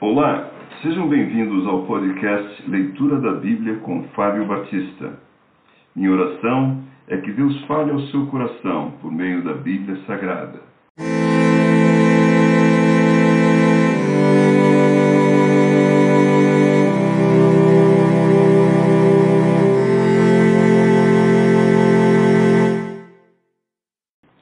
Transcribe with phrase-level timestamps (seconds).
[0.00, 0.50] Olá,
[0.80, 5.20] sejam bem-vindos ao podcast Leitura da Bíblia com Fábio Batista.
[5.94, 10.58] Minha oração é que Deus fale ao seu coração por meio da Bíblia Sagrada.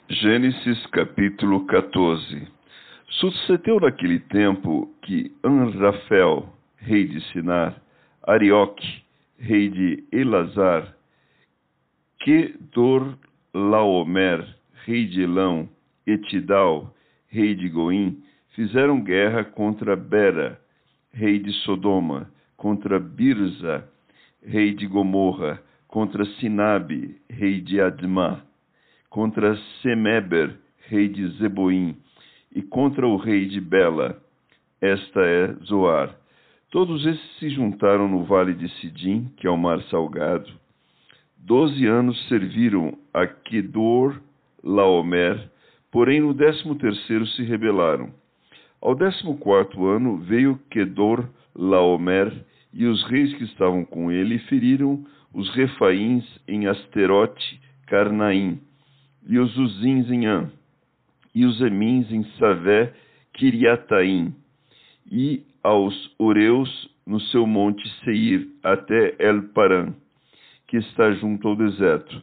[0.08, 2.46] Gênesis capítulo 14
[3.10, 6.46] Sucedeu naquele tempo que Anrafel,
[6.76, 7.80] rei de Sinar,
[8.22, 9.02] Arioque,
[9.38, 10.94] rei de Elazar,
[12.20, 13.16] Kedor
[13.54, 14.46] Laomer,
[14.84, 15.68] rei de Elão,
[16.06, 16.94] Etidal,
[17.28, 20.60] rei de Goim, fizeram guerra contra Bera,
[21.10, 23.88] rei de Sodoma, contra Birza,
[24.42, 28.42] rei de Gomorra, contra Sinabe, rei de Admá,
[29.08, 31.96] contra Semeber, rei de Zeboim,
[32.54, 34.20] e contra o rei de Bela.
[34.80, 36.14] Esta é Zoar.
[36.70, 40.50] Todos esses se juntaram no vale de Sidim, que é o mar salgado.
[41.36, 44.20] Doze anos serviram a Kedor
[44.62, 45.50] Laomer,
[45.90, 48.10] porém no décimo terceiro se rebelaram.
[48.80, 52.32] Ao décimo quarto ano veio Kedor Laomer
[52.72, 58.60] e os reis que estavam com ele feriram os refaíns em Asterote, Carnaim,
[59.26, 60.50] e os uzins em An
[61.34, 62.92] e os Emins em Savé,
[63.34, 64.34] Kiriataim,
[65.10, 69.94] e aos Oreus no seu monte Seir, até El Paran,
[70.66, 72.22] que está junto ao deserto.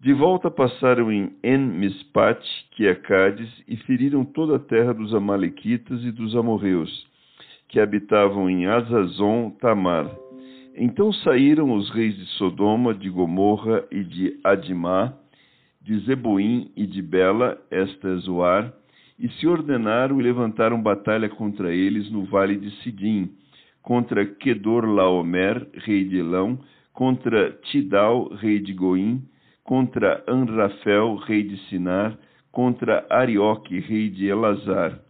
[0.00, 6.02] De volta passaram em En-Mispat, que é Cádiz, e feriram toda a terra dos Amalequitas
[6.04, 7.06] e dos Amorreus,
[7.68, 10.10] que habitavam em Azazon Tamar.
[10.74, 15.14] Então saíram os reis de Sodoma, de Gomorra e de Adimá,
[15.80, 18.72] de Zeboim e de Bela, esta é Zoar,
[19.18, 23.30] e se ordenaram e levantaram batalha contra eles no vale de Sidim,
[23.82, 26.58] contra Kedor Laomer, rei de Elão,
[26.92, 29.22] contra Tidal, rei de Goim,
[29.64, 32.18] contra Anrafel, rei de Sinar,
[32.50, 35.00] contra Arioque, rei de Elazar.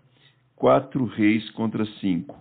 [0.54, 2.36] Quatro reis contra cinco.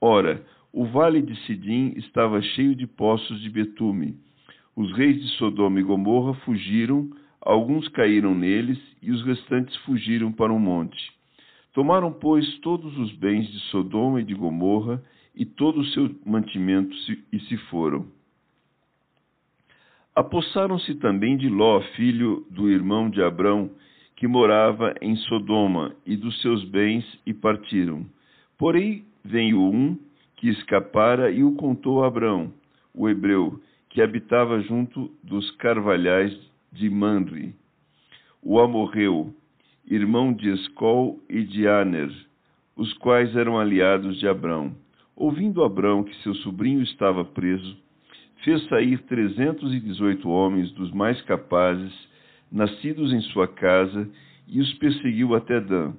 [0.00, 0.42] Ora,
[0.72, 4.16] o vale de Sidim estava cheio de poços de betume.
[4.76, 7.10] Os reis de Sodoma e Gomorra fugiram,
[7.44, 11.12] Alguns caíram neles e os restantes fugiram para um monte.
[11.72, 15.02] Tomaram, pois, todos os bens de Sodoma e de Gomorra
[15.34, 16.94] e todo o seu mantimento
[17.32, 18.06] e se foram.
[20.14, 23.70] Apossaram-se também de Ló, filho do irmão de Abrão,
[24.14, 28.06] que morava em Sodoma, e dos seus bens, e partiram.
[28.56, 29.98] Porém, veio um
[30.36, 32.52] que escapara e o contou a Abrão,
[32.94, 37.54] o hebreu, que habitava junto dos carvalhais de Manri,
[38.42, 39.34] o amorreu,
[39.86, 42.10] irmão de Escol e de Aner,
[42.74, 44.74] os quais eram aliados de Abrão.
[45.14, 47.76] Ouvindo Abrão que seu sobrinho estava preso,
[48.42, 51.92] fez sair trezentos e dezoito homens dos mais capazes,
[52.50, 54.08] nascidos em sua casa,
[54.48, 55.92] e os perseguiu até Dan.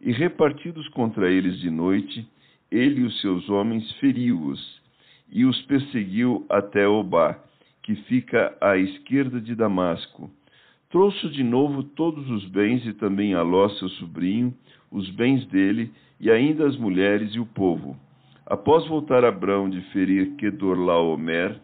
[0.00, 2.28] E repartidos contra eles de noite,
[2.70, 4.82] ele e os seus homens feriu-os,
[5.30, 7.38] e os perseguiu até Obá,
[7.88, 10.30] que fica à esquerda de Damasco.
[10.90, 14.52] Trouxe de novo todos os bens e também Aló, seu sobrinho,
[14.92, 15.90] os bens dele,
[16.20, 17.96] e ainda as mulheres e o povo.
[18.44, 21.58] Após voltar Abrão de ferir Kedorlaomer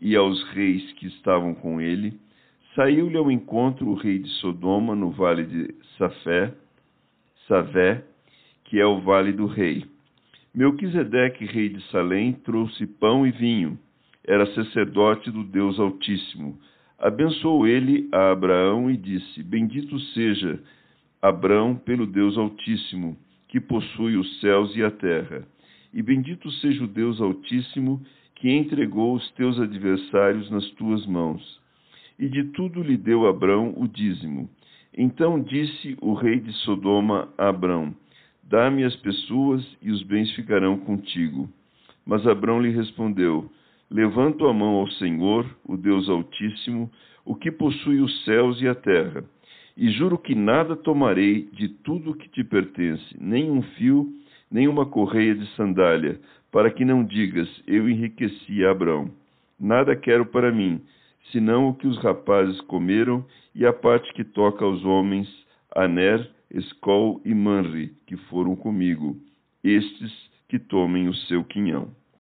[0.00, 2.16] e aos reis que estavam com ele,
[2.76, 6.54] saiu-lhe ao encontro o rei de Sodoma no vale de Safé,
[7.48, 8.04] Savé,
[8.66, 9.84] que é o vale do rei.
[10.54, 13.76] Melquisedeque, rei de Salém, trouxe pão e vinho
[14.26, 16.58] era sacerdote do Deus Altíssimo.
[16.98, 20.60] Abençoou ele a Abraão e disse: Bendito seja
[21.22, 23.16] Abraão pelo Deus Altíssimo,
[23.48, 25.46] que possui os céus e a terra.
[25.94, 28.02] E bendito seja o Deus Altíssimo,
[28.34, 31.60] que entregou os teus adversários nas tuas mãos.
[32.18, 34.50] E de tudo lhe deu Abraão o dízimo.
[34.96, 37.94] Então disse o rei de Sodoma a Abraão:
[38.42, 41.48] Dá-me as pessoas e os bens ficarão contigo.
[42.04, 43.50] Mas Abraão lhe respondeu:
[43.90, 46.90] Levanto a mão ao Senhor, o Deus Altíssimo,
[47.24, 49.24] o que possui os céus e a terra,
[49.76, 54.08] e juro que nada tomarei de tudo o que te pertence, nem um fio,
[54.50, 59.10] nem uma correia de sandália, para que não digas, eu enriqueci Abraão.
[59.58, 60.80] Nada quero para mim,
[61.30, 63.24] senão o que os rapazes comeram
[63.54, 65.28] e a parte que toca aos homens,
[65.74, 69.16] Aner, Escol e Manri, que foram comigo,
[69.62, 70.12] estes
[70.48, 71.90] que tomem o seu quinhão.